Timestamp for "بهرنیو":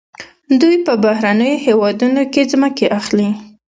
1.03-1.63